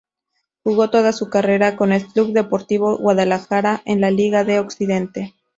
[0.63, 5.35] Jugó toda su carrera con el Club Deportivo Guadalajara en la Liga de Occidente.